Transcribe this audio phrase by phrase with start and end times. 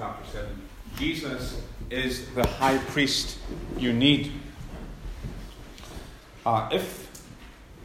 [0.00, 0.48] chapter 7.
[0.96, 3.36] Jesus is the high priest
[3.76, 4.32] you need.
[6.46, 7.22] Uh, if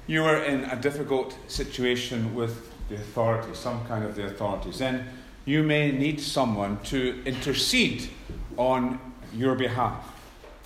[0.08, 5.10] you are in a difficult situation with the authorities, some kind of the authorities, then
[5.44, 8.10] you may need someone to intercede
[8.56, 8.98] on
[9.34, 10.10] your behalf,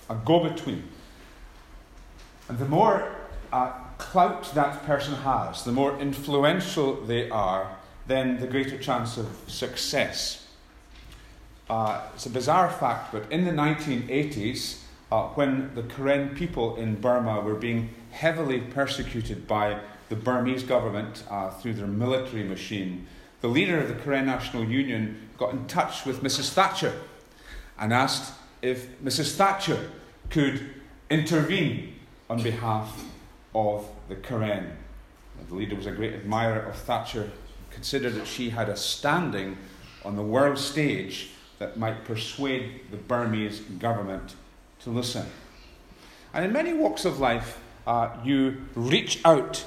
[0.08, 0.84] a go between.
[2.48, 3.10] And the more
[3.52, 7.76] uh, clout that person has, the more influential they are,
[8.06, 10.39] then the greater chance of success.
[11.70, 14.80] Uh, it's a bizarre fact, but in the 1980s,
[15.12, 21.22] uh, when the Karen people in Burma were being heavily persecuted by the Burmese government
[21.30, 23.06] uh, through their military machine,
[23.40, 26.52] the leader of the Karen National Union got in touch with Mrs.
[26.52, 26.92] Thatcher
[27.78, 28.32] and asked
[28.62, 29.36] if Mrs.
[29.36, 29.92] Thatcher
[30.28, 30.74] could
[31.08, 31.94] intervene
[32.28, 33.04] on behalf
[33.54, 34.76] of the Karen.
[35.48, 37.30] The leader was a great admirer of Thatcher,
[37.70, 39.56] considered that she had a standing
[40.04, 44.34] on the world stage that might persuade the Burmese government
[44.80, 45.26] to listen.
[46.32, 49.64] And in many walks of life, uh, you reach out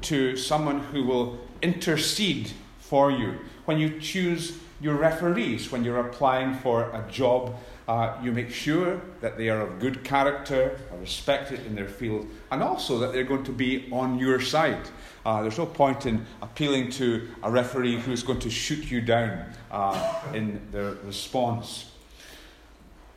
[0.00, 3.38] to someone who will intercede for you.
[3.66, 7.54] When you choose your referees, when you're applying for a job,
[7.88, 12.26] uh, you make sure that they are of good character, are respected in their field,
[12.50, 14.88] and also that they're going to be on your side.
[15.24, 19.44] Uh, there's no point in appealing to a referee who's going to shoot you down
[19.70, 21.92] uh, in their response.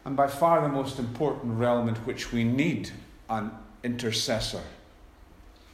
[0.05, 2.91] And by far the most important realm in which we need
[3.29, 3.51] an
[3.83, 4.63] intercessor,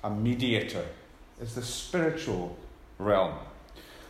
[0.03, 0.85] a mediator,
[1.41, 2.57] is the spiritual
[2.97, 3.33] realm.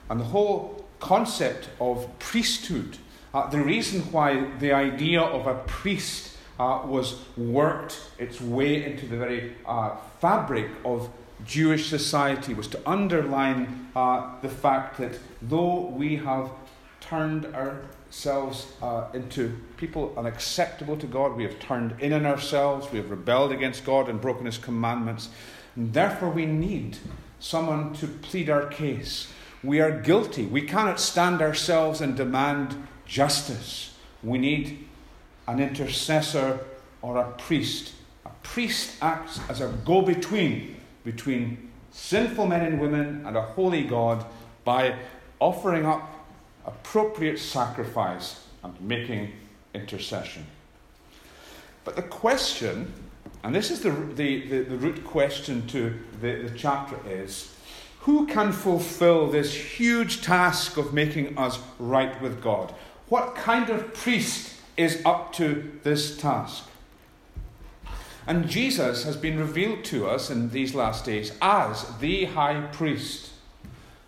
[0.10, 2.98] And the whole concept of priesthood,
[3.36, 9.06] uh, the reason why the idea of a priest uh, was worked its way into
[9.08, 11.10] the very uh, fabric of
[11.44, 16.50] Jewish society was to underline uh, the fact that though we have
[17.02, 23.00] turned ourselves uh, into people unacceptable to God, we have turned in on ourselves, we
[23.00, 25.28] have rebelled against God and broken His commandments,
[25.76, 27.00] and therefore we need
[27.42, 29.28] someone to plead our case.
[29.62, 30.46] We are guilty.
[30.46, 33.94] We cannot stand ourselves and demand justice.
[34.24, 34.88] We need
[35.48, 36.60] an intercessor
[37.02, 37.94] or a priest.
[38.26, 43.84] A priest acts as a go between between sinful men and women and a holy
[43.84, 44.26] God
[44.66, 44.98] by
[45.40, 46.28] offering up
[46.66, 49.32] appropriate sacrifice and making
[49.74, 50.46] intercession.
[51.84, 52.92] But the question,
[53.44, 57.56] and this is the, the, the, the root question to the, the chapter, is
[58.00, 62.74] who can fulfill this huge task of making us right with God?
[63.08, 66.68] What kind of priest is up to this task?
[68.28, 73.30] And Jesus has been revealed to us in these last days as the high priest,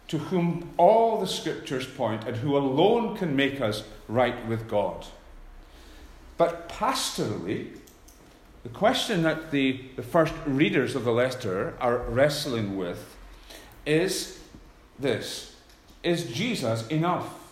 [0.08, 5.06] to whom all the scriptures point and who alone can make us right with God.
[6.38, 7.78] But pastorally,
[8.64, 13.16] the question that the, the first readers of the letter are wrestling with
[13.86, 14.40] is
[14.98, 15.56] this
[16.04, 17.47] Is Jesus enough?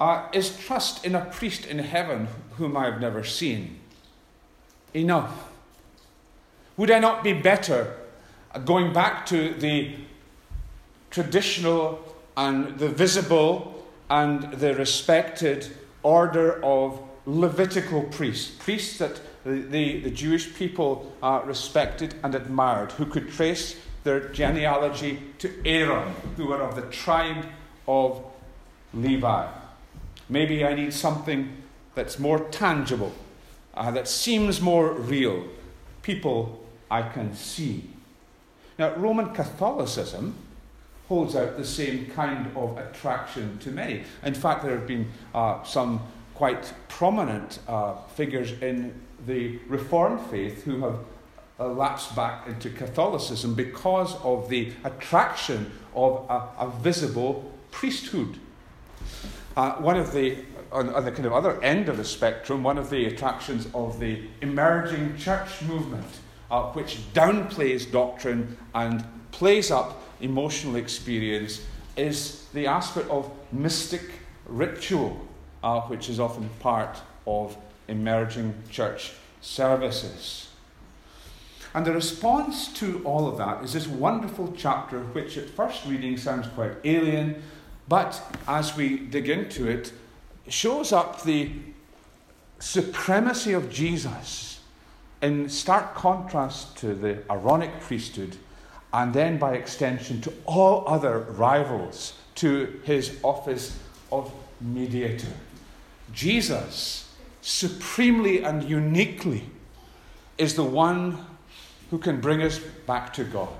[0.00, 3.78] Uh, is trust in a priest in heaven whom I have never seen
[4.94, 5.50] enough?
[6.78, 7.98] Would I not be better
[8.64, 9.96] going back to the
[11.10, 12.02] traditional
[12.34, 15.66] and the visible and the respected
[16.02, 22.92] order of Levitical priests, priests that the, the, the Jewish people uh, respected and admired,
[22.92, 27.44] who could trace their genealogy to Aaron, who were of the tribe
[27.86, 28.24] of
[28.94, 29.59] Levi.
[30.30, 31.56] Maybe I need something
[31.94, 33.12] that's more tangible
[33.74, 35.44] uh, that seems more real,
[36.02, 37.90] people I can see.
[38.78, 40.34] Now, Roman Catholicism
[41.08, 44.04] holds out the same kind of attraction to many.
[44.24, 46.00] In fact, there have been uh, some
[46.34, 48.94] quite prominent uh, figures in
[49.26, 50.98] the Reformed faith who have
[51.58, 58.38] uh, lapsed back into Catholicism because of the attraction of a, a visible priesthood.
[59.60, 60.38] Uh, one of the
[60.72, 64.00] on, on, the kind of other end of the spectrum, one of the attractions of
[64.00, 66.06] the emerging church movement,
[66.50, 71.62] uh, which downplays doctrine and plays up emotional experience,
[71.98, 74.00] is the aspect of mystic
[74.46, 75.20] ritual,
[75.62, 77.54] uh, which is often part of
[77.86, 79.12] emerging church
[79.42, 80.48] services.
[81.74, 86.16] And the response to all of that is this wonderful chapter, which at first reading
[86.16, 87.42] sounds quite alien,
[87.90, 89.92] but as we dig into it,
[90.48, 91.50] shows up the
[92.60, 94.60] supremacy of Jesus
[95.20, 98.36] in stark contrast to the Aaronic priesthood,
[98.92, 103.76] and then by extension to all other rivals to his office
[104.12, 105.32] of mediator.
[106.12, 107.12] Jesus,
[107.42, 109.50] supremely and uniquely,
[110.38, 111.26] is the one
[111.90, 113.58] who can bring us back to God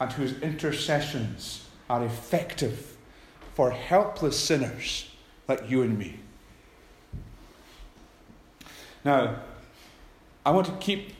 [0.00, 2.97] and whose intercessions are effective
[3.58, 5.10] for helpless sinners
[5.48, 6.20] like you and me.
[9.04, 9.40] Now,
[10.46, 11.14] I want to keep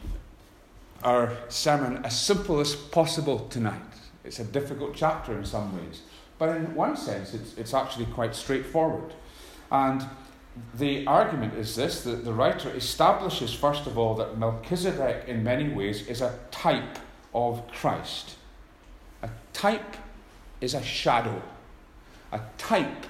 [1.03, 3.83] our sermon as simple as possible tonight.
[4.23, 6.03] It's a difficult chapter in some ways,
[6.39, 9.15] but in one sense, it's, it's actually quite straightforward.
[9.73, 10.07] And
[10.77, 15.71] the argument is this that the writer establishes, first of all, that Melchizedek, in many
[15.71, 17.01] ways, is a type
[17.35, 18.37] of Christ.
[19.25, 19.97] A type
[20.61, 21.43] is a shadow.
[22.33, 23.07] A type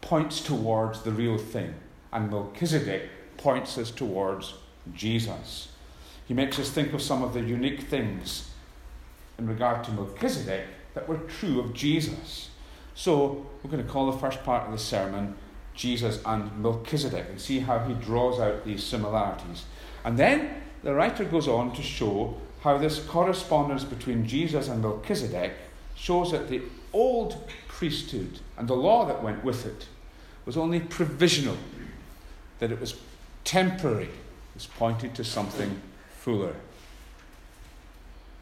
[0.00, 1.74] points towards the real thing,
[2.12, 4.54] and Melchizedek points us towards
[4.94, 5.68] Jesus.
[6.26, 8.50] He makes us think of some of the unique things
[9.38, 12.50] in regard to Melchizedek that were true of Jesus.
[12.94, 15.34] So, we're going to call the first part of the sermon
[15.74, 19.64] Jesus and Melchizedek and see how he draws out these similarities.
[20.04, 25.52] And then the writer goes on to show how this correspondence between Jesus and Melchizedek
[25.94, 26.62] shows that the
[26.92, 29.86] old priesthood and the law that went with it
[30.44, 31.56] was only provisional,
[32.58, 32.96] that it was
[33.44, 36.56] temporary, it was pointing to something fuller.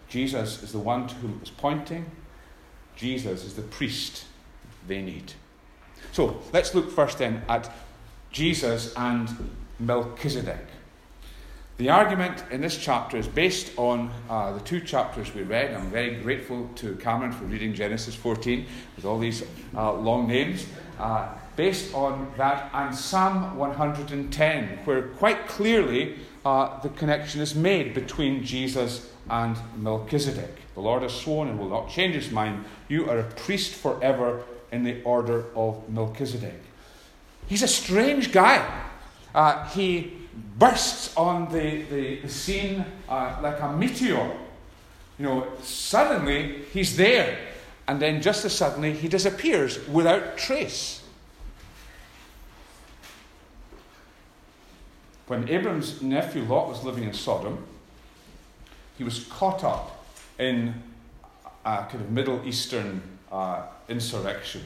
[0.08, 2.10] Jesus is the one to whom it was pointing.
[2.96, 4.24] Jesus is the priest
[4.86, 5.34] they need.
[6.12, 7.70] So let's look first then at
[8.32, 9.28] Jesus and
[9.78, 10.66] Melchizedek.
[11.78, 15.72] The argument in this chapter is based on uh, the two chapters we read.
[15.72, 18.66] I'm very grateful to Cameron for reading Genesis 14
[18.96, 19.44] with all these
[19.76, 20.66] uh, long names.
[20.98, 27.94] Uh, based on that and Psalm 110, where quite clearly uh, the connection is made
[27.94, 30.56] between Jesus and Melchizedek.
[30.74, 32.64] The Lord has sworn and will not change his mind.
[32.88, 34.42] You are a priest forever
[34.72, 36.60] in the order of Melchizedek.
[37.46, 38.66] He's a strange guy.
[39.38, 40.12] Uh, he
[40.58, 44.32] bursts on the, the, the scene uh, like a meteor.
[45.16, 47.38] You know, suddenly he's there,
[47.86, 51.04] and then just as suddenly he disappears without trace.
[55.28, 57.64] When Abram's nephew Lot was living in Sodom,
[58.96, 60.04] he was caught up
[60.40, 60.74] in
[61.64, 64.62] a kind of Middle Eastern uh, insurrection.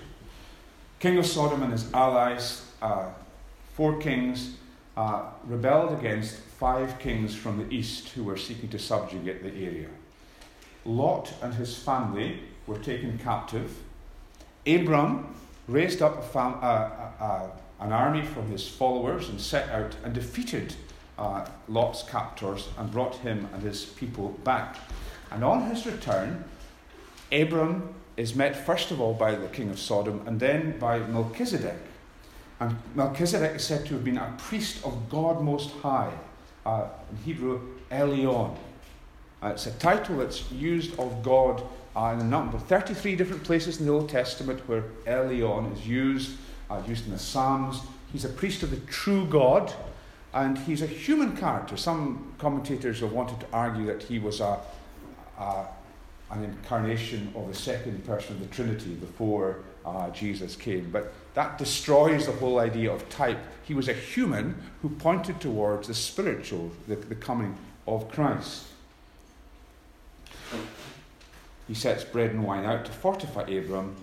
[0.99, 3.11] King of Sodom and his allies, uh,
[3.75, 4.57] four kings,
[4.97, 9.89] uh, rebelled against five kings from the east who were seeking to subjugate the area.
[10.85, 13.77] Lot and his family were taken captive.
[14.67, 15.35] Abram
[15.69, 17.51] raised up fam- uh, uh, uh,
[17.81, 20.75] an army from his followers and set out and defeated
[21.19, 24.77] uh, Lot's captors and brought him and his people back.
[25.31, 26.45] And on his return,
[27.33, 31.79] Abram is met first of all by the king of Sodom and then by Melchizedek.
[32.63, 36.13] And Melchizedek is said to have been a priest of God Most High,
[36.65, 37.61] uh, in Hebrew,
[37.91, 38.57] Elyon.
[39.43, 41.61] Uh, it's a title that's used of God
[41.97, 45.89] uh, in a number, of 33 different places in the Old Testament where Elyon is
[45.89, 46.37] used,
[46.71, 47.81] uh, used in the Psalms.
[48.13, 49.73] He's a priest of the true God,
[50.33, 51.77] and he's a human character.
[51.77, 54.61] Some commentators have wanted to argue that he was a,
[55.37, 55.67] a
[56.31, 60.91] an incarnation of the second person of the Trinity before uh, Jesus came.
[60.91, 63.39] But that destroys the whole idea of type.
[63.65, 68.67] He was a human who pointed towards the spiritual, the, the coming of Christ.
[71.69, 73.97] He sets bread and wine out to fortify Abram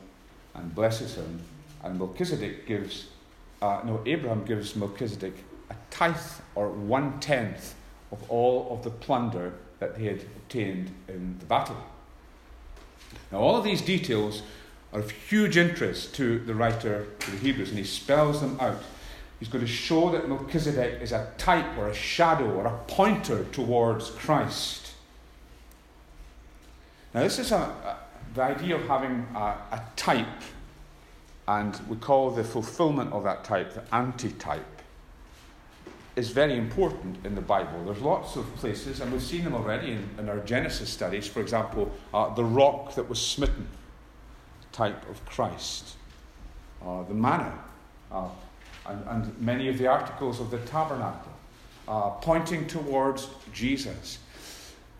[0.55, 1.41] and blesses him.
[1.83, 3.07] And Melchizedek gives,
[3.61, 5.35] uh, no, Abraham gives Melchizedek
[5.69, 6.15] a tithe
[6.55, 7.75] or one tenth
[8.11, 11.77] of all of the plunder that he had obtained in the battle.
[13.31, 14.41] Now, all of these details
[14.91, 18.81] are of huge interest to the writer to the Hebrews, and he spells them out.
[19.39, 23.45] He's going to show that Melchizedek is a type or a shadow or a pointer
[23.45, 24.93] towards Christ.
[27.13, 27.97] Now, this is a, a,
[28.33, 30.27] the idea of having a, a type,
[31.47, 34.79] and we call the fulfillment of that type the antitype
[36.19, 37.83] is very important in the Bible.
[37.85, 41.27] There's lots of places, and we've seen them already in, in our Genesis studies.
[41.27, 43.67] For example, uh, the rock that was smitten,
[44.79, 45.97] type of Christ,
[46.81, 47.53] uh, the manna,
[48.13, 48.29] uh,
[48.85, 51.33] and, and, many of the articles of the tabernacle,
[51.85, 54.19] uh, pointing towards Jesus.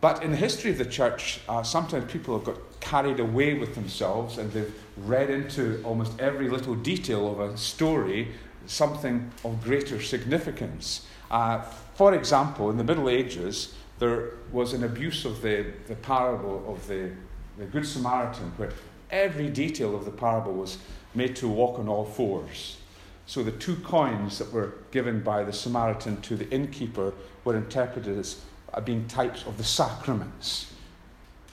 [0.02, 3.74] But in the history of the church, uh, sometimes people have got carried away with
[3.74, 8.28] themselves and they've read into almost every little detail of a story
[8.66, 11.06] something of greater significance.
[11.30, 11.62] Uh,
[11.94, 16.86] for example, in the Middle Ages, there was an abuse of the, the parable of
[16.86, 17.10] the,
[17.58, 18.72] the Good Samaritan, where
[19.10, 20.78] every detail of the parable was
[21.14, 22.78] made to walk on all fours.
[23.26, 27.14] So the two coins that were given by the Samaritan to the innkeeper
[27.44, 28.40] were interpreted as
[28.84, 30.72] being types of the sacraments.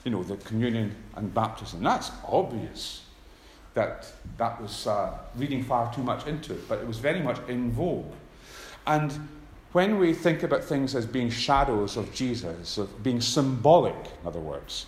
[0.04, 1.82] You know, the communion and baptism.
[1.82, 3.02] That's obvious
[3.74, 7.38] that that was uh, reading far too much into it, but it was very much
[7.48, 8.12] in vogue.
[8.86, 9.28] And
[9.72, 14.40] when we think about things as being shadows of Jesus, of being symbolic, in other
[14.40, 14.86] words,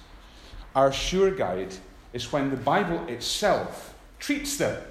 [0.74, 1.74] our sure guide
[2.12, 4.82] is when the Bible itself treats them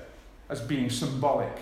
[0.50, 1.56] as being symbolic.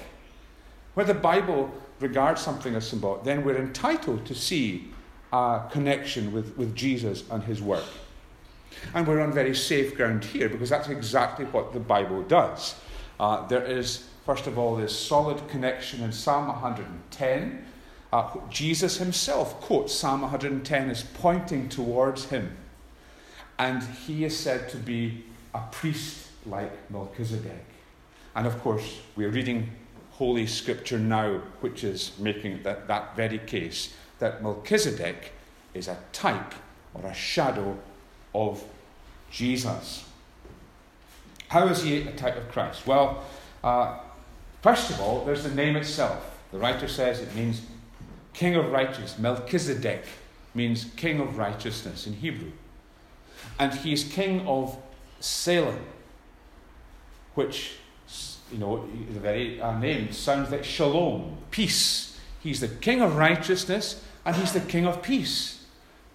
[0.94, 4.92] Where the Bible regards something as symbolic, then we're entitled to see
[5.34, 7.84] a connection with, with Jesus and his work.
[8.94, 12.76] And we're on very safe ground here because that's exactly what the Bible does.
[13.20, 17.66] Uh, there is, first of all, this solid connection in Psalm 110.
[18.14, 22.56] Uh, Jesus himself quotes Psalm 110 as pointing towards him.
[23.60, 25.26] And he is said to be
[25.58, 27.66] a priest like Melchizedek.
[28.36, 29.72] And of course, we're reading
[30.12, 35.32] Holy Scripture now, which is making that, that very case that Melchizedek
[35.74, 36.54] is a type
[36.94, 37.78] or a shadow
[38.34, 38.64] of
[39.32, 40.06] Jesus.
[41.48, 42.86] How is he a type of Christ?
[42.86, 43.24] Well,
[43.64, 44.00] uh,
[44.62, 46.40] first of all, there's the name itself.
[46.52, 47.62] The writer says it means
[48.34, 49.18] King of Righteousness.
[49.18, 50.04] Melchizedek
[50.54, 52.52] means King of Righteousness in Hebrew.
[53.60, 54.78] And he is King of
[55.20, 55.80] Salem,
[57.36, 57.74] which,
[58.52, 62.20] you know, the very uh, name sounds like shalom, peace.
[62.40, 65.66] He's the King of Righteousness and he's the King of Peace.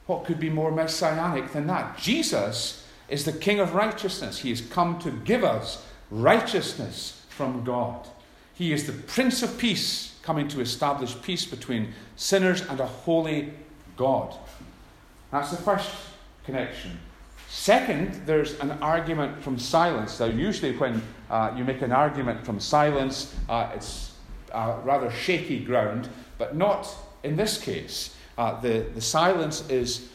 [0.07, 1.97] What could be more messianic than that?
[1.97, 4.39] Jesus is the King of righteousness.
[4.39, 8.09] He has come to give us righteousness from God.
[8.55, 13.53] He is the Prince of Peace, coming to establish peace between sinners and a holy
[13.97, 14.35] God.
[15.31, 15.91] That's the first
[16.45, 16.99] connection.
[17.53, 20.19] Second, there's an argument from silence.
[20.19, 24.15] Now, usually, when uh, you make an argument from silence, uh, it's
[24.53, 26.89] uh, rather shaky ground, but not
[27.23, 28.17] in this case.
[28.39, 30.09] Uh, the, the silence is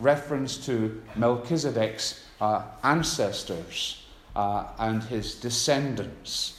[0.00, 6.58] reference to Melchizedek's uh, ancestors uh, and his descendants.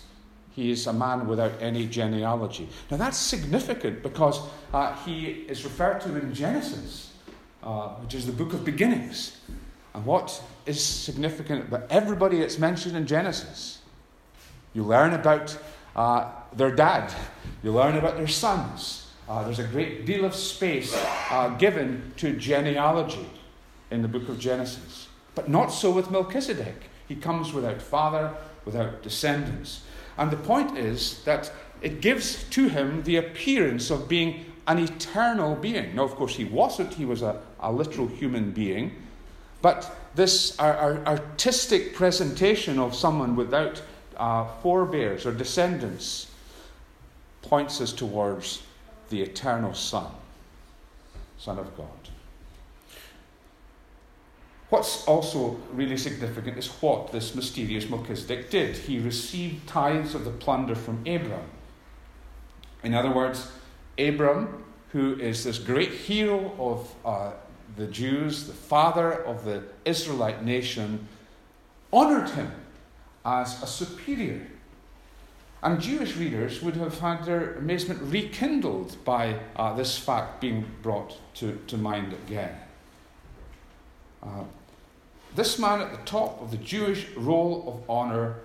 [0.56, 2.70] He is a man without any genealogy.
[2.92, 4.40] Now that's significant because
[4.74, 7.14] uh, he is referred to in Genesis,
[7.64, 9.36] uh, which is the book of beginnings.
[9.94, 13.80] And what is significant about everybody that's mentioned in Genesis?
[14.74, 15.58] You learn about
[15.96, 17.14] uh, their dad,
[17.64, 20.92] you learn about their sons, uh, there's a great deal of space
[21.30, 23.30] uh, given to genealogy
[23.92, 25.08] in the book of Genesis.
[25.36, 26.90] But not so with Melchizedek.
[27.08, 28.34] He comes without father,
[28.66, 29.84] without descendants.
[30.18, 35.56] And the point is that it gives to him the appearance of being an eternal
[35.56, 35.96] being.
[35.96, 38.96] Now, of course, he wasn't, he was a, a literal human being.
[39.62, 43.82] But this our, our artistic presentation of someone without
[44.18, 46.28] uh, forebears or descendants
[47.42, 48.64] points us towards
[49.10, 50.12] the eternal Son,
[51.38, 51.88] Son of God.
[54.70, 58.78] What's also really significant is what this mysterious Melchizedek did.
[58.78, 61.50] He received tithes of the plunder from Abram.
[62.84, 63.52] In other words,
[63.98, 67.32] Abram, who is this great hero of uh,
[67.80, 71.08] the Jews, the father of the Israelite nation,
[71.92, 72.52] honored him
[73.26, 74.46] as a superior
[75.62, 81.18] and Jewish readers would have had their amazement rekindled by uh, this fact being brought
[81.36, 82.56] to, to mind again.
[84.24, 84.44] Uh,
[85.36, 88.36] this man at the top of the Jewish roll of honour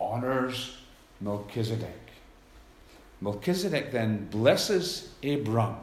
[0.00, 0.76] honours
[1.20, 2.00] Melchizedek.
[3.20, 5.76] Melchizedek then blesses Abram.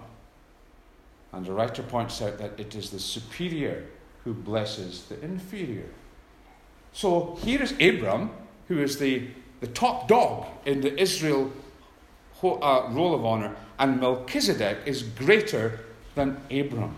[1.33, 3.85] And the writer points out that it is the superior
[4.23, 5.89] who blesses the inferior.
[6.93, 8.31] So here is Abram,
[8.67, 9.27] who is the
[9.61, 11.51] the top dog in the Israel
[12.43, 15.79] uh, roll of honor, and Melchizedek is greater
[16.15, 16.95] than Abram.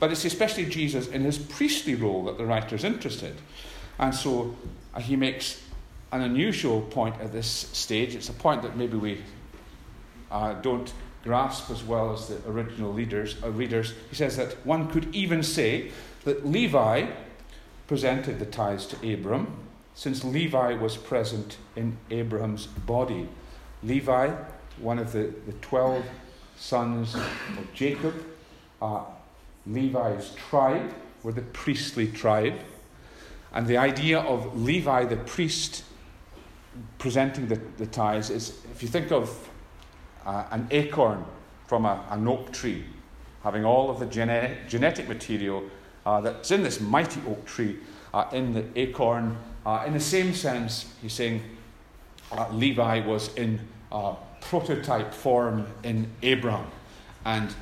[0.00, 3.36] But it's especially Jesus in his priestly role that the writer is interested.
[3.98, 4.56] And so
[4.94, 5.62] uh, he makes
[6.12, 8.14] an unusual point at this stage.
[8.14, 9.22] It's a point that maybe we
[10.30, 10.92] uh, don't
[11.26, 13.92] grasp as well as the original leaders, uh, readers.
[14.08, 15.90] He says that one could even say
[16.24, 17.06] that Levi
[17.86, 19.58] presented the tithes to Abram,
[19.94, 23.28] since Levi was present in Abraham's body.
[23.82, 24.34] Levi,
[24.78, 26.04] one of the, the 12
[26.56, 28.14] sons of Jacob,
[28.80, 29.02] uh,
[29.66, 32.60] Levi's tribe were the priestly tribe.
[33.52, 35.82] And the idea of Levi, the priest,
[36.98, 39.48] presenting the, the tithes is if you think of
[40.26, 41.24] uh, an acorn
[41.66, 42.84] from a, an oak tree,
[43.42, 45.62] having all of the gene- genetic material
[46.04, 47.78] uh, that's in this mighty oak tree
[48.12, 51.42] uh, in the acorn uh, in the same sense, he's saying
[52.30, 53.58] uh, Levi was in
[54.40, 56.66] prototype form in Abraham,
[57.24, 57.52] and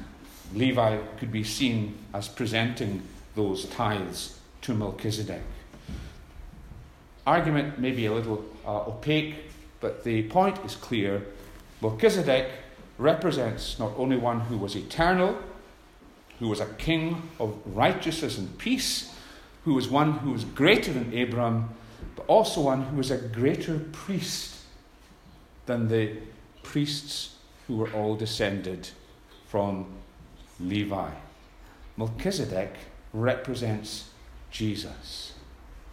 [0.55, 3.01] Levi could be seen as presenting
[3.35, 5.41] those tithes to Melchizedek.
[7.27, 9.35] Argument may be a little uh, opaque,
[9.81, 11.23] but the point is clear.
[11.85, 12.49] Melchizedek
[12.97, 15.37] represents not only one who was eternal,
[16.39, 19.15] who was a king of righteousness and peace,
[19.65, 21.69] who was one who was greater than Abraham,
[22.17, 24.63] but also one who was a greater priest
[25.67, 26.17] than the
[26.63, 27.35] priests
[27.67, 28.89] who were all descended
[29.47, 29.85] from
[30.59, 31.11] Levi.
[31.99, 32.77] Melchizedek
[33.13, 34.09] represents
[34.51, 35.35] Jesus.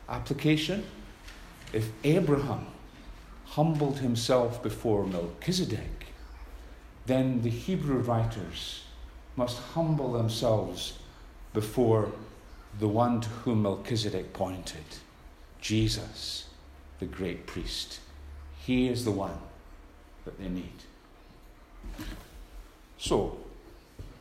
[0.07, 0.85] Application
[1.73, 2.67] If Abraham
[3.51, 6.07] humbled himself before Melchizedek,
[7.05, 8.83] then the Hebrew writers
[9.35, 10.99] must humble themselves
[11.53, 12.13] before
[12.79, 14.85] the one to whom Melchizedek pointed
[15.59, 16.47] Jesus,
[16.99, 17.99] the great priest.
[18.65, 19.37] He is the one
[20.23, 20.83] that they need.
[22.97, 23.35] So,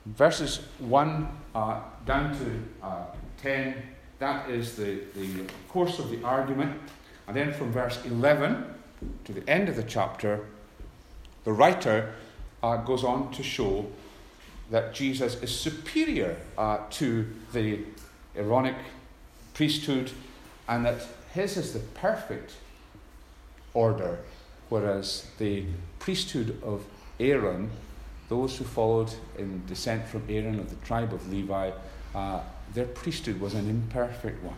[0.06, 3.04] verses 1 uh, down to uh,
[3.42, 3.75] 10,
[4.18, 6.80] that is the, the course of the argument.
[7.28, 8.79] And then from verse 11
[9.25, 10.47] to the end of the chapter,
[11.45, 12.14] the writer
[12.62, 13.87] uh, goes on to show
[14.71, 17.80] that Jesus is superior uh, to the
[18.37, 18.76] Aaronic
[19.54, 20.12] priesthood
[20.69, 21.00] and that
[21.33, 22.54] his is the perfect
[23.75, 24.19] order,
[24.69, 25.64] whereas the
[25.99, 26.85] priesthood of
[27.19, 27.71] Aaron,
[28.28, 31.71] those who followed in descent from Aaron of the tribe of Levi,
[32.14, 32.40] uh,
[32.75, 34.57] their priesthood was an imperfect one.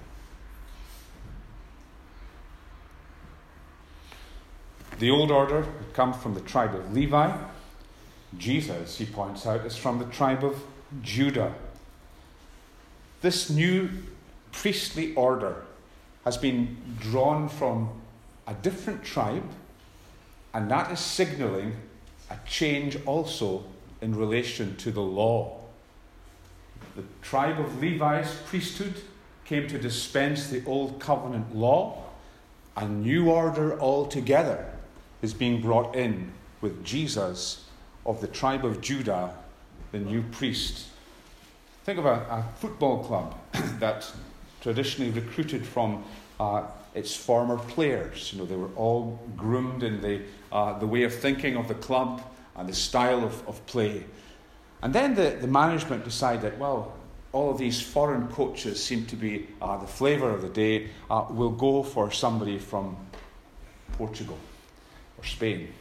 [4.99, 7.37] The old order had come from the tribe of Levi.
[8.39, 10.63] Jesus, he points out, is from the tribe of
[11.03, 11.55] Judah.
[13.21, 13.91] This new
[14.53, 15.65] priestly order
[16.25, 17.91] has been drawn from
[18.47, 19.49] a different tribe,
[20.55, 21.77] and that is signaling
[22.31, 23.65] a change also
[24.01, 25.61] in relation to the law.
[26.97, 28.95] The tribe of Levi's priesthood
[29.45, 32.03] came to dispense the old covenant law.
[32.77, 34.72] A new order altogether
[35.23, 37.65] is being brought in with Jesus
[38.05, 39.35] of the tribe of Judah,
[39.93, 40.89] the new priest.
[41.85, 43.35] Think of a, a football club
[43.79, 44.11] that
[44.61, 46.05] traditionally recruited from
[46.39, 48.33] uh, its former players.
[48.33, 51.75] You know, they were all groomed in the, uh, the way of thinking of the
[51.75, 52.23] club
[52.57, 54.05] and the style of, of play.
[54.83, 56.95] And then the, the management decided, well,
[57.33, 60.91] all of these foreign coaches seem to be uh, the flavour of the day.
[61.11, 62.97] Uh, we'll go for somebody from
[63.97, 64.39] Portugal
[65.23, 65.73] or Spain.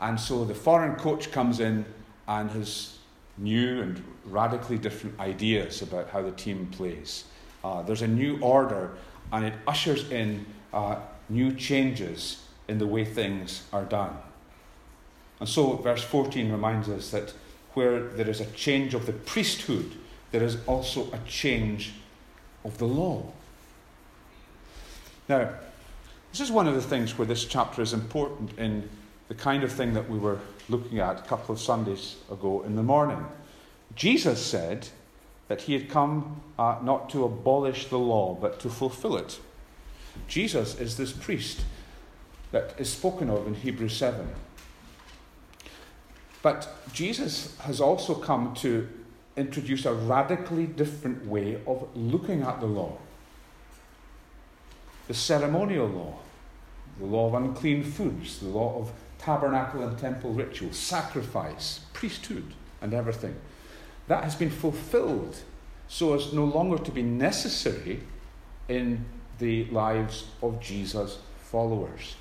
[0.00, 1.84] And so the foreign coach comes in
[2.26, 2.96] and has
[3.38, 7.24] new and radically different ideas about how the team plays.
[7.64, 8.92] Uh, there's a new order,
[9.32, 10.96] and it ushers in uh,
[11.28, 14.16] new changes in the way things are done.
[15.40, 17.32] And so, verse 14 reminds us that
[17.74, 19.92] where there is a change of the priesthood,
[20.30, 21.94] there is also a change
[22.64, 23.24] of the law.
[25.28, 25.50] Now,
[26.32, 28.88] this is one of the things where this chapter is important in
[29.28, 30.38] the kind of thing that we were
[30.70, 33.22] looking at a couple of Sundays ago in the morning.
[33.96, 34.88] Jesus said
[35.48, 39.38] that he had come uh, not to abolish the law, but to fulfill it.
[40.26, 41.64] Jesus is this priest
[42.50, 44.26] that is spoken of in Hebrews 7.
[46.40, 48.88] But Jesus has also come to
[49.36, 52.96] introduce a radically different way of looking at the law
[55.12, 56.14] the ceremonial law,
[56.98, 62.94] the law of unclean foods, the law of tabernacle and temple rituals, sacrifice, priesthood, and
[62.94, 63.36] everything.
[64.08, 65.36] That has been fulfilled
[65.86, 68.00] so as no longer to be necessary
[68.70, 69.04] in
[69.38, 72.16] the lives of Jesus' followers.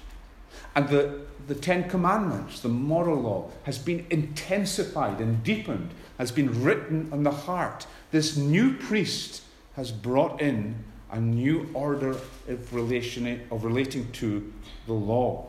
[0.75, 6.62] And the, the Ten Commandments, the moral law, has been intensified and deepened, has been
[6.62, 7.88] written on the heart.
[8.12, 9.43] This new priest
[9.77, 12.12] has brought in a new order
[12.47, 14.52] of, relation, of relating to
[14.88, 15.47] the law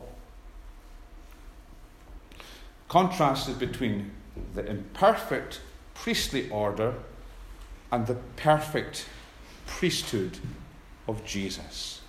[2.93, 4.11] contrasted between
[4.53, 5.61] the imperfect
[5.95, 6.93] priestly order
[7.91, 9.07] and the perfect
[9.65, 10.37] priesthood
[11.07, 12.01] of Jesus.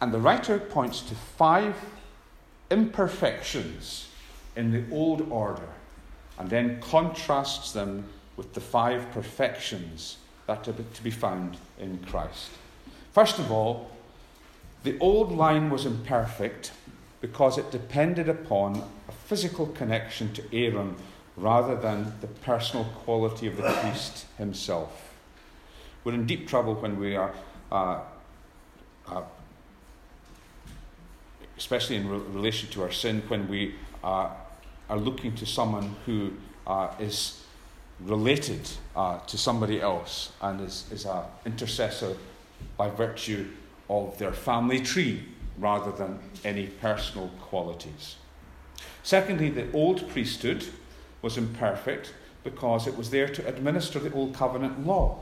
[0.00, 1.76] And the writer points to five
[2.70, 4.08] imperfections
[4.56, 5.68] in the old order
[6.38, 8.04] and then contrasts them
[8.36, 12.50] with the five perfections that are to be found in Christ.
[13.12, 13.90] First of all,
[14.82, 16.72] the old line was imperfect
[17.20, 20.96] because it depended upon a physical connection to Aaron
[21.36, 25.14] rather than the personal quality of the priest himself.
[26.02, 27.34] We're in deep trouble when we are
[27.70, 28.00] uh,
[29.06, 29.22] uh,
[31.58, 34.30] especially in re- relation to our sin, when we uh,
[34.88, 36.32] are looking to someone who
[36.66, 37.44] uh, is
[38.00, 42.16] related uh, to somebody else and is, is an intercessor
[42.76, 43.48] by virtue
[43.90, 45.24] of their family tree
[45.58, 48.16] rather than any personal qualities.
[49.02, 50.64] Secondly, the old priesthood
[51.22, 55.20] was imperfect because it was there to administer the old covenant law.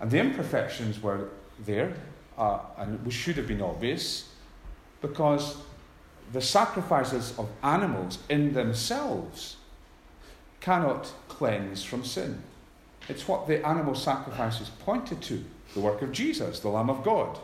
[0.00, 1.28] And the imperfections were
[1.64, 1.92] there,
[2.36, 4.30] uh, and it should have been obvious,
[5.00, 5.56] because
[6.32, 9.56] the sacrifices of animals in themselves
[10.60, 12.42] cannot cleanse from sin.
[13.08, 17.38] It's what the animal sacrifices pointed to the work of Jesus, the Lamb of God,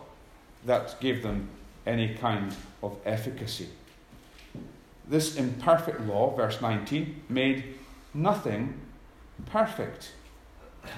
[0.64, 1.48] that gave them
[1.86, 3.68] any kind of efficacy.
[5.08, 7.74] This imperfect law, verse 19, made
[8.14, 8.80] nothing
[9.46, 10.12] perfect.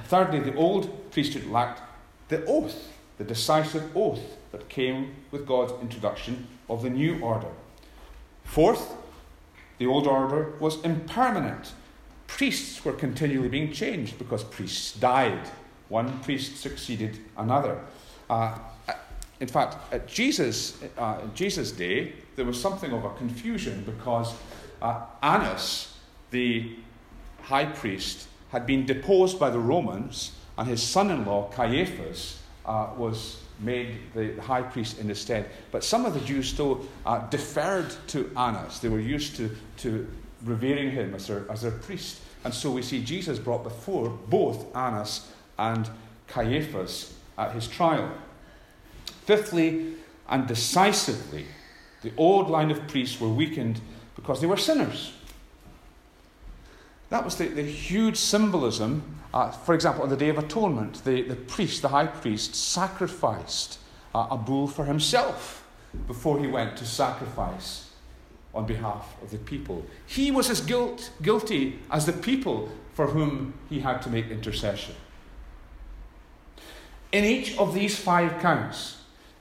[0.04, 1.80] Thirdly, the old priesthood lacked
[2.28, 7.48] the oath, the decisive oath that came with God's introduction of the new order.
[8.50, 8.96] Fourth,
[9.78, 11.72] the old order was impermanent.
[12.26, 15.48] Priests were continually being changed because priests died.
[15.88, 17.80] One priest succeeded another.
[18.28, 18.58] Uh,
[19.38, 24.34] in fact, at Jesus, uh, Jesus' day, there was something of a confusion because
[24.82, 25.96] uh, Annas,
[26.32, 26.74] the
[27.42, 32.88] high priest, had been deposed by the Romans, and his son in law, Caiaphas, uh,
[32.96, 35.50] was made the, high priest in his stead.
[35.70, 38.80] But some of the Jews still uh, deferred to Annas.
[38.80, 40.08] They were used to, to
[40.44, 42.20] revering him as their, as their priest.
[42.44, 45.88] And so we see Jesus brought before both Annas and
[46.28, 48.10] Caiaphas at his trial.
[49.26, 49.94] Fifthly,
[50.28, 51.46] and decisively,
[52.02, 53.80] the old line of priests were weakened
[54.16, 55.12] because they were sinners.
[57.10, 59.02] That was the, the huge symbolism.
[59.34, 63.78] Uh, for example, on the Day of Atonement, the, the priest, the high priest, sacrificed
[64.14, 65.64] uh, a bull for himself
[66.06, 67.90] before he went to sacrifice
[68.54, 69.84] on behalf of the people.
[70.06, 74.94] He was as guilt, guilty as the people for whom he had to make intercession.
[77.12, 78.98] In each of these five counts,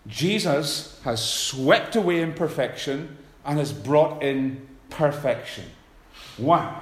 [0.08, 5.66] Jesus has swept away imperfection and has brought in perfection.
[6.38, 6.74] One,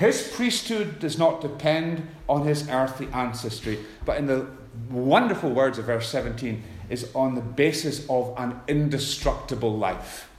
[0.00, 4.46] his priesthood does not depend on his earthly ancestry, but in the
[4.88, 10.30] wonderful words of verse 17, is on the basis of an indestructible life.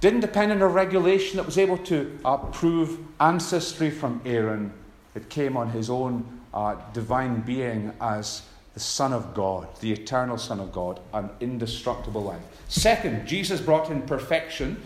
[0.00, 4.72] Didn't depend on a regulation that was able to uh, prove ancestry from Aaron.
[5.14, 8.42] It came on his own uh, divine being as
[8.74, 12.42] the Son of God, the eternal Son of God, an indestructible life.
[12.66, 14.82] Second, Jesus brought in perfection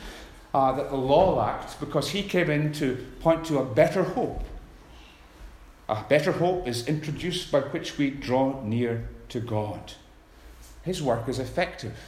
[0.57, 4.42] uh, that the law lacked because he came in to point to a better hope.
[5.87, 9.92] A better hope is introduced by which we draw near to God.
[10.81, 11.99] His work is effective.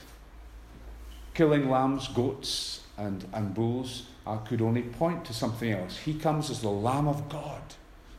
[1.34, 5.98] Killing lambs, goats, and, and bulls uh, could only point to something else.
[5.98, 7.61] He comes as the Lamb of God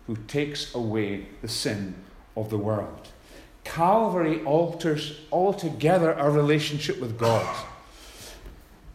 [0.06, 1.96] who takes away the sin
[2.38, 3.08] of the world.
[3.64, 7.66] Calvary alters altogether our relationship with God.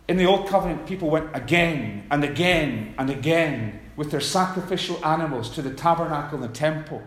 [0.07, 5.51] In the Old Covenant, people went again and again and again with their sacrificial animals
[5.51, 7.03] to the tabernacle and the temple.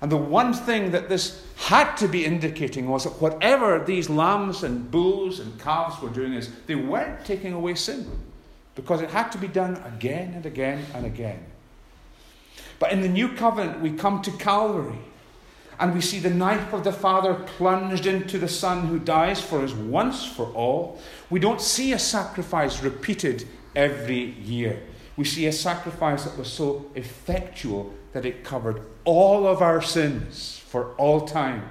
[0.00, 4.64] And the one thing that this had to be indicating was that whatever these lambs
[4.64, 8.10] and bulls and calves were doing is they weren't taking away sin
[8.74, 11.44] because it had to be done again and again and again.
[12.78, 14.98] But in the new covenant, we come to Calvary
[15.78, 19.60] and we see the knife of the Father plunged into the Son who dies for
[19.62, 21.00] us once for all.
[21.30, 24.82] We don't see a sacrifice repeated every year.
[25.16, 30.58] We see a sacrifice that was so effectual that it covered all of our sins
[30.66, 31.68] for all time.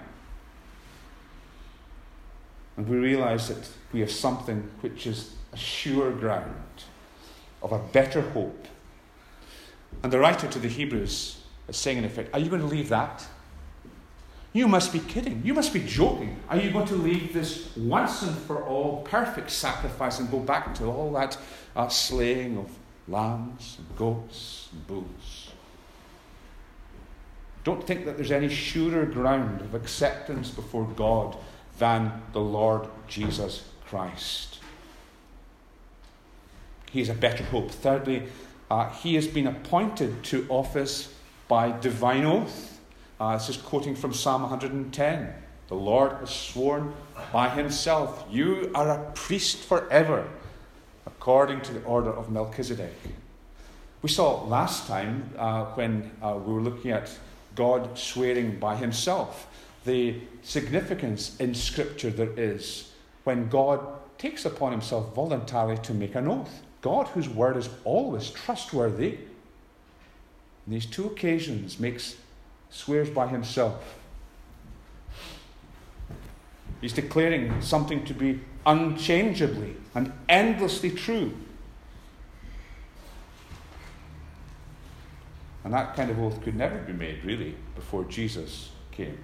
[2.77, 6.55] And we realize that we have something which is a sure ground
[7.61, 8.67] of a better hope.
[10.03, 12.89] And the writer to the Hebrews is saying, in effect, Are you going to leave
[12.89, 13.25] that?
[14.53, 15.41] You must be kidding.
[15.45, 16.37] You must be joking.
[16.49, 20.75] Are you going to leave this once and for all perfect sacrifice and go back
[20.75, 21.37] to all that
[21.75, 22.69] uh, slaying of
[23.07, 25.51] lambs and goats and bulls?
[27.63, 31.37] Don't think that there's any surer ground of acceptance before God
[31.77, 34.59] than the Lord Jesus Christ.
[36.91, 37.71] He is a better hope.
[37.71, 38.23] Thirdly,
[38.69, 41.13] uh, he has been appointed to office
[41.47, 42.70] by divine oath.
[43.21, 45.33] Uh, this is quoting from Psalm 110.
[45.67, 46.91] The Lord has sworn
[47.31, 50.27] by himself, You are a priest forever,
[51.05, 52.95] according to the order of Melchizedek.
[54.01, 57.15] We saw last time uh, when uh, we were looking at
[57.53, 59.45] God swearing by himself
[59.85, 62.91] the significance in Scripture there is
[63.23, 63.85] when God
[64.17, 66.63] takes upon himself voluntarily to make an oath.
[66.81, 69.19] God, whose word is always trustworthy,
[70.65, 72.15] on these two occasions makes
[72.71, 73.99] swears by himself.
[76.81, 81.33] He's declaring something to be unchangeably and endlessly true.
[85.63, 89.19] And that kind of oath could never be made, really, before Jesus came.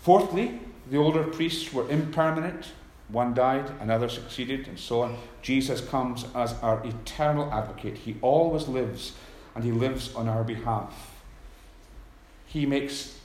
[0.00, 0.58] Fourthly,
[0.90, 2.72] the older priests were impermanent.
[3.08, 5.16] One died, another succeeded, and so on.
[5.40, 7.98] Jesus comes as our eternal advocate.
[7.98, 9.12] He always lives,
[9.54, 11.17] and he lives on our behalf.
[12.48, 13.16] He makes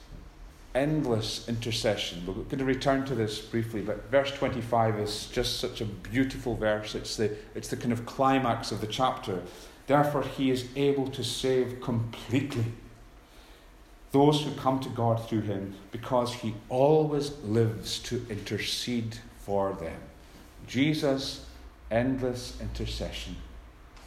[0.74, 2.24] endless intercession.
[2.26, 6.56] We're going to return to this briefly, but verse 25 is just such a beautiful
[6.56, 6.94] verse.
[6.94, 9.42] It's the, it's the kind of climax of the chapter.
[9.86, 12.66] Therefore, he is able to save completely
[14.12, 20.00] those who come to God through him because he always lives to intercede for them.
[20.66, 21.46] Jesus'
[21.90, 23.36] endless intercession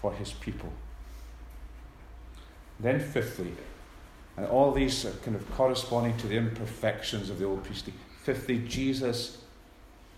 [0.01, 0.71] for his people.
[2.79, 3.53] Then, fifthly,
[4.37, 7.95] and all these are kind of corresponding to the imperfections of the old priesthood.
[8.23, 9.39] Fifthly, Jesus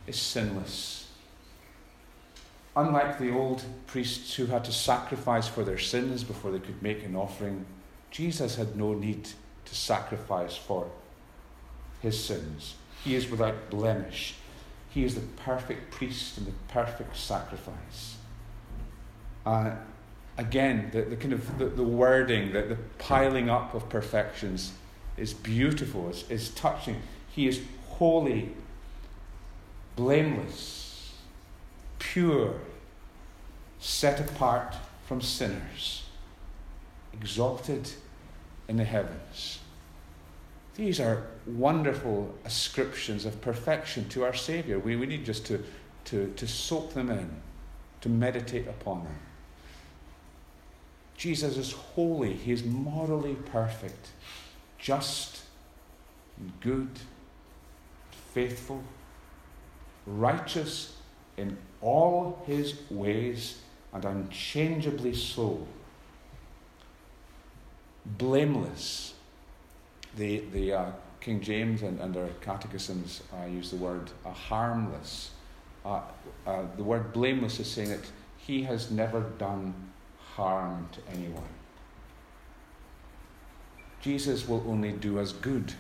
[0.06, 1.08] is sinless.
[2.76, 7.04] Unlike the old priests who had to sacrifice for their sins before they could make
[7.04, 7.66] an offering,
[8.12, 9.30] Jesus had no need
[9.66, 10.90] to sacrifice for
[12.02, 12.76] his sins.
[13.04, 14.36] He is without blemish.
[14.90, 18.18] He is the perfect priest and the perfect sacrifice.
[19.46, 19.72] Uh,
[20.40, 24.72] again, the, the kind of the, the wording, the, the piling up of perfections
[25.18, 27.02] is beautiful, is, is touching.
[27.30, 28.54] He is holy,
[29.98, 31.14] blameless,
[32.00, 32.56] pure,
[33.80, 34.76] set apart
[35.06, 36.04] from sinners,
[37.12, 37.92] exalted
[38.70, 39.60] in the heavens.
[40.76, 44.80] These are wonderful ascriptions of perfection to our Saviour.
[44.80, 45.62] We, we need just to,
[46.06, 47.30] to, to soak them in,
[48.00, 49.16] to meditate upon them.
[51.20, 54.12] Jesus is holy, he is morally perfect,
[54.78, 55.42] just,
[56.62, 56.88] good,
[58.34, 58.82] faithful,
[60.08, 60.96] righteous
[61.36, 63.60] in all his ways,
[63.92, 65.68] and unchangeably so.
[68.06, 69.14] Blameless.
[70.16, 75.32] The, the uh, King James and, and their catechisms uh, use the word uh, harmless.
[75.84, 76.00] Uh,
[76.48, 79.89] uh, the word blameless is saying that he has never done
[80.40, 81.44] harm to anyone.
[84.02, 85.74] Jesus will only do us good.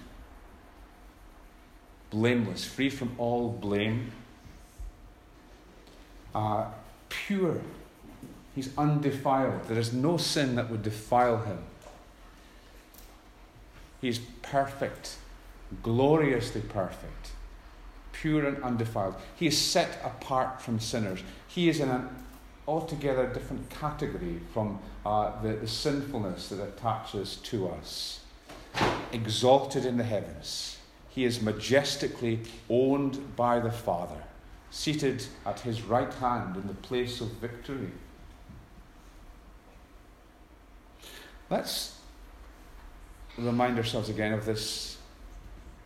[2.10, 4.12] Blameless, free from all blame,
[6.36, 6.65] uh,
[7.08, 7.62] pure.
[8.56, 9.67] He's undefiled.
[9.67, 11.60] There is no sin that would defile him.
[14.02, 15.17] He's perfect,
[15.84, 17.32] gloriously perfect,
[18.12, 19.15] pure and undefiled.
[19.36, 21.22] He is set apart from sinners.
[21.48, 22.10] He is in an
[22.69, 28.19] altogether different category from uh, the, the sinfulness that attaches to us.
[29.12, 30.77] Exalted in the heavens,
[31.10, 34.21] he is majestically owned by the Father,
[34.69, 37.89] seated at his right hand in the place of victory.
[41.49, 41.97] Let's
[43.36, 44.97] remind ourselves again of this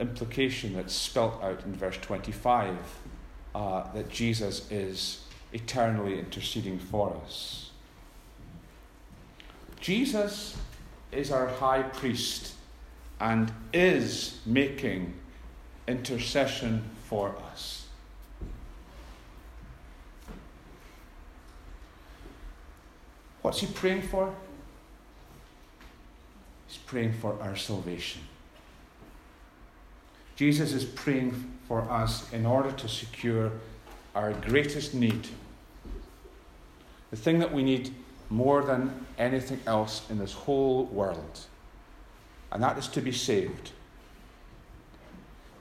[0.02, 2.76] implication that's spelt out in verse 25
[3.56, 5.23] uh, that Jesus is
[5.54, 7.70] eternally interceding for us.
[9.80, 10.58] Jesus
[11.12, 12.54] is our high priest
[13.20, 15.13] and is making
[15.88, 17.86] intercession for us.
[23.42, 24.34] What's he praying for?
[26.68, 28.22] He's praying for our salvation.
[30.36, 33.52] Jesus is praying for us in order to secure
[34.16, 35.28] our greatest need
[37.13, 37.93] the thing that we need
[38.32, 41.41] more than anything else in this whole world,
[42.52, 43.69] and that is to be saved.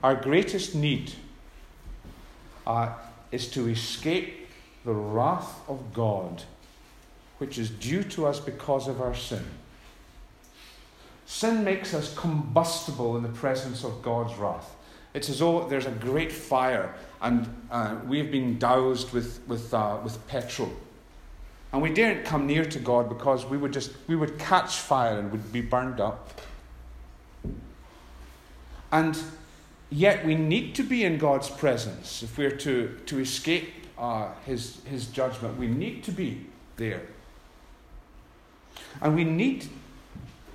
[0.02, 1.12] Our greatest need
[2.66, 2.94] uh,
[3.30, 4.48] is to escape
[4.86, 6.42] the wrath of God,
[7.36, 9.44] which is due to us because of our sin.
[11.26, 14.74] Sin makes us combustible in the presence of God's wrath.
[15.12, 19.98] It's as though there's a great fire and uh, we've been doused with, with, uh,
[20.02, 20.72] with petrol.
[21.72, 25.18] And we daren't come near to God because we would just we would catch fire
[25.18, 26.40] and would be burned up.
[28.90, 29.18] And
[29.90, 34.82] yet we need to be in God's presence if we're to, to escape uh, his,
[34.84, 35.58] his judgment.
[35.58, 36.44] We need to be
[36.76, 37.00] there.
[39.00, 39.66] And we need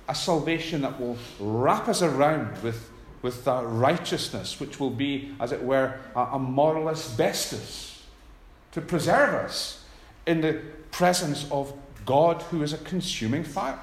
[0.08, 2.90] a salvation that will wrap us around with
[3.22, 8.04] with uh, righteousness, which will be, as it were, a, a moral asbestos
[8.72, 9.84] to preserve us
[10.26, 11.72] in the presence of
[12.04, 13.78] God who is a consuming fire.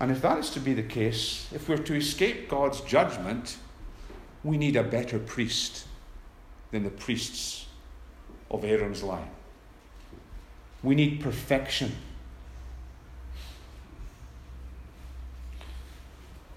[0.00, 3.56] And if that is to be the case, if we're to escape God's judgment,
[4.42, 5.86] we need a better priest
[6.70, 7.66] than the priests
[8.50, 9.30] of Aaron's line.
[10.82, 11.92] We need perfection.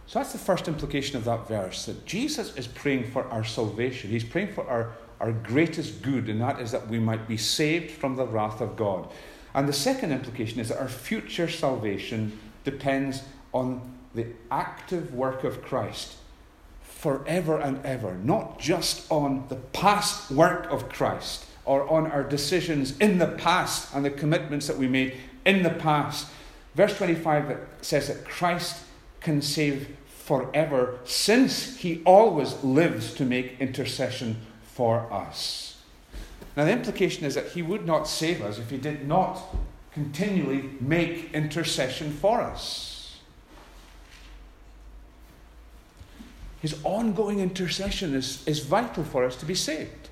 [0.08, 4.10] So that's the first implication of that verse that Jesus is praying for our salvation.
[4.10, 7.92] He's praying for our, our greatest good, and that is that we might be saved
[7.92, 9.10] from the wrath of God.
[9.54, 13.82] And the second implication is that our future salvation depends on
[14.14, 16.16] the active work of Christ
[16.82, 22.98] forever and ever, not just on the past work of Christ or on our decisions
[22.98, 26.28] in the past and the commitments that we made in the past.
[26.76, 28.84] Verse 25 says that Christ
[29.22, 34.38] can save forever since he always lives to make intercession
[34.78, 35.76] for us.
[36.56, 39.42] Now, the implication is that he would not save us if he did not
[39.92, 43.18] continually make intercession for us.
[46.62, 50.10] His ongoing intercession is, is vital for us to be saved.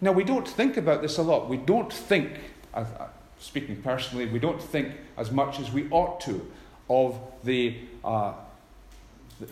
[0.00, 1.46] Now, we don't think about this a lot.
[1.46, 2.38] We don't think,
[3.38, 6.50] speaking personally, we don't think as much as we ought to
[6.88, 8.32] of the, uh,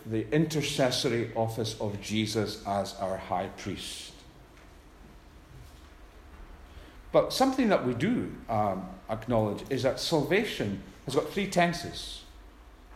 [0.06, 4.12] the, intercessory office of Jesus as our high priest.
[7.12, 12.22] But something that we do um, acknowledge is that salvation has got three tenses.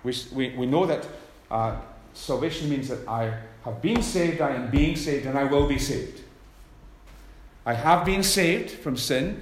[0.03, 1.07] We, we, we know that
[1.51, 1.77] uh,
[2.13, 5.79] salvation means that I have been saved, I am being saved, and I will be
[5.79, 6.23] saved.
[7.65, 9.41] I have been saved from sin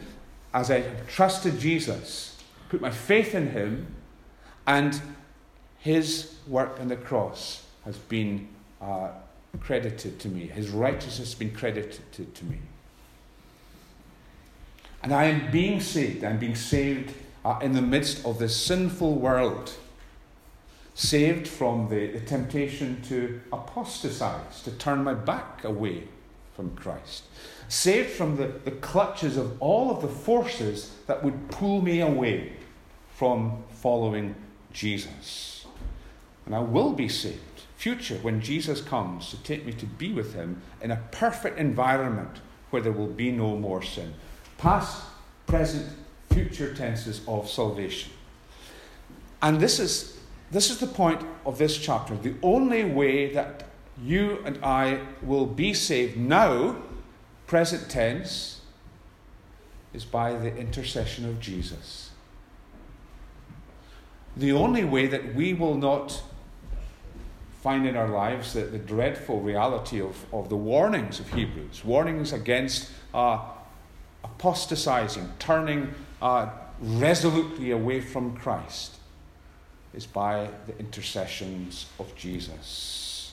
[0.53, 2.37] as I have trusted Jesus,
[2.69, 3.95] put my faith in Him,
[4.67, 5.01] and
[5.79, 8.49] his work on the cross has been
[8.81, 9.09] uh,
[9.61, 10.47] credited to me.
[10.47, 12.59] His righteousness has been credited to, me.
[15.03, 16.25] And I am being saved.
[16.25, 19.73] I'm being saved uh, in the midst of this sinful world.
[20.95, 26.09] Saved from the, the temptation to apostatize, to turn my back away
[26.55, 27.25] from Christ.
[27.69, 32.55] Saved from the, the clutches of all of the forces that would pull me away
[33.15, 34.35] from following
[34.73, 35.58] Jesus.
[36.49, 40.33] And I will be saved, future, when Jesus comes to take me to be with
[40.33, 44.15] him in a perfect environment where there will be no more sin.
[44.57, 45.05] Past,
[45.47, 45.87] present,
[46.33, 48.13] future tenses of salvation.
[49.43, 50.19] And this is,
[50.51, 52.17] this is the point of this chapter.
[52.17, 53.65] The only way that
[54.03, 56.77] you and I will be saved now,
[57.47, 58.63] present tense,
[59.93, 62.09] is by the intercession of Jesus
[64.39, 66.23] the only way that we will not
[67.63, 72.33] find in our lives the, the dreadful reality of, of the warnings of Hebrews, warnings
[72.33, 73.41] against uh,
[74.25, 78.97] apostatizing, turning uh, resolutely away from Christ,
[79.95, 83.33] is by the intercessions of Jesus.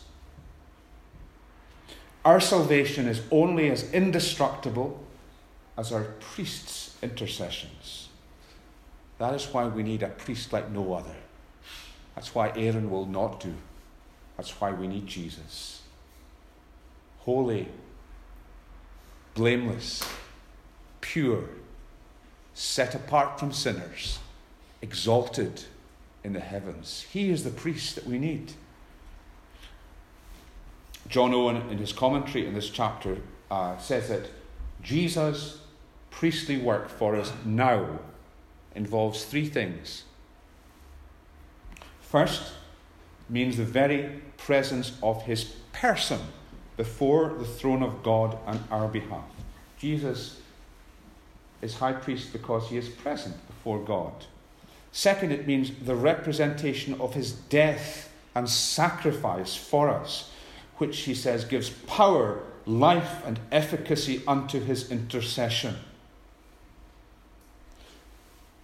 [2.24, 5.04] Our salvation is only as indestructible
[5.78, 8.10] as our priest's intercessions.
[9.20, 11.16] That is why we need a priest like no other.
[12.16, 13.54] That's why Aaron will not do.
[14.38, 15.82] That's why we need Jesus.
[17.20, 17.68] Holy,
[19.34, 20.04] blameless,
[21.02, 21.46] pure,
[22.54, 24.20] set apart from sinners,
[24.82, 25.64] exalted
[26.24, 27.06] in the heavens.
[27.12, 28.54] He is the priest that we need.
[31.08, 33.18] John Owen, in his commentary in this chapter,
[33.52, 34.30] uh, says that
[34.82, 35.60] Jesus'
[36.10, 38.00] priestly work for us now
[38.74, 40.04] involves three things.
[42.02, 42.54] First,
[43.30, 46.20] means the very presence of his person
[46.78, 49.26] before the throne of God on our behalf.
[49.80, 50.42] Jesus
[51.62, 54.14] is high priest because he is present before God.
[54.92, 60.32] Second, it means the representation of his death and sacrifice for us,
[60.78, 65.76] which he says gives power, life, and efficacy unto his intercession.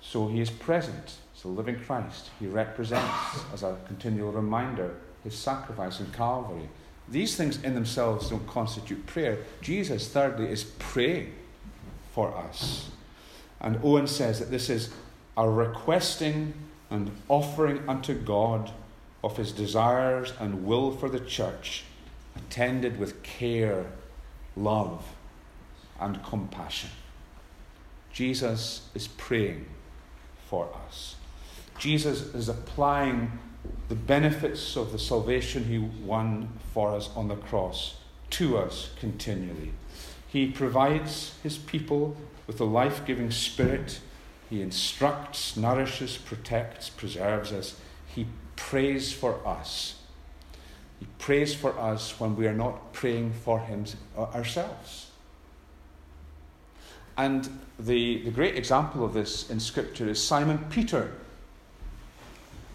[0.02, 1.16] So he is present.
[1.42, 2.30] The living Christ.
[2.40, 6.70] He represents, as a continual reminder, his sacrifice in Calvary.
[7.10, 9.40] These things in themselves don't constitute prayer.
[9.62, 11.34] Jesus, thirdly, is praying
[12.14, 12.92] for us.
[13.60, 14.92] And Owen says that this is
[15.36, 16.54] a requesting
[16.92, 18.72] and offering unto God
[19.24, 21.86] of his desires and will for the church,
[22.36, 23.86] attended with care,
[24.56, 25.16] love,
[26.00, 26.90] and compassion.
[28.14, 29.66] Jesus is praying
[30.48, 31.16] for us.
[31.82, 33.40] Jesus is applying
[33.90, 37.96] the benefits of the salvation he won for us on the cross
[38.30, 39.74] to us continually.
[40.28, 42.16] He provides his people
[42.46, 44.00] with a life giving spirit.
[44.48, 47.76] He instructs, nourishes, protects, preserves us.
[48.06, 49.96] He prays for us.
[51.00, 55.10] He prays for us when we are not praying for him uh, ourselves.
[57.18, 61.14] And the, the great example of this in Scripture is Simon Peter.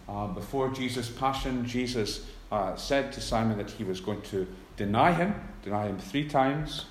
[0.09, 4.47] Uh, before Jesus' passion, Jesus uh, said to Simon that he was going to
[4.77, 6.87] deny him, deny him three times.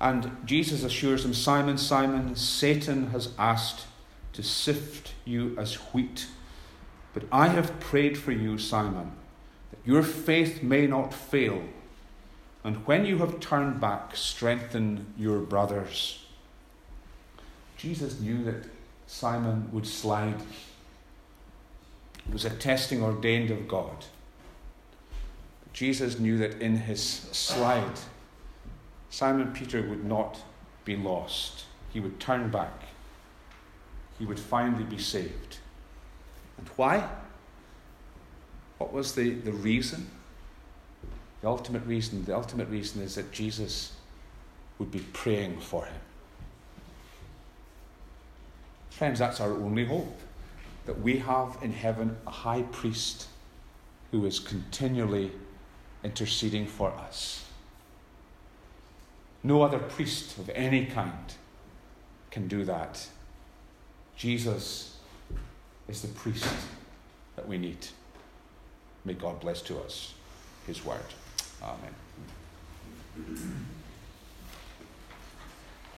[0.00, 3.86] And Jesus assures him, Simon, Simon, Satan has asked
[4.32, 6.28] to sift you as wheat.
[7.12, 9.12] But I have prayed for you, Simon,
[9.70, 11.62] that your faith may not fail.
[12.62, 16.24] And when you have turned back, strengthen your brothers.
[17.76, 18.64] Jesus knew that
[19.06, 20.40] Simon would slide.
[22.28, 24.04] It was a testing ordained of God.
[25.64, 27.98] But Jesus knew that in his slide,
[29.10, 30.38] Simon Peter would not
[30.84, 31.64] be lost.
[31.90, 32.82] He would turn back.
[34.18, 35.58] He would finally be saved.
[36.58, 37.08] And why?
[38.76, 40.10] What was the, the reason?
[41.40, 43.92] The ultimate reason, the ultimate reason is that Jesus
[44.78, 46.00] would be praying for him.
[48.90, 50.20] Friends, that's our only hope.
[50.88, 53.26] That we have in heaven a high priest
[54.10, 55.32] who is continually
[56.02, 57.44] interceding for us.
[59.44, 61.34] No other priest of any kind
[62.30, 63.06] can do that.
[64.16, 64.96] Jesus
[65.88, 66.48] is the priest
[67.36, 67.88] that we need.
[69.04, 70.14] May God bless to us
[70.66, 71.04] his word.
[71.62, 71.94] Amen.